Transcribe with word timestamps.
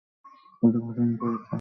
পূজার 0.59 0.81
পছন্দ 0.85 1.19
হয়েছে। 1.21 1.47